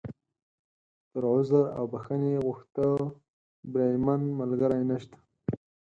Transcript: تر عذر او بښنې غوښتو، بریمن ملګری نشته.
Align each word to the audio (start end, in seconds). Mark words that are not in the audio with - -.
تر 1.11 1.23
عذر 1.33 1.63
او 1.77 1.83
بښنې 1.91 2.33
غوښتو، 2.45 2.87
بریمن 3.71 4.21
ملګری 4.39 4.81
نشته. 4.91 5.17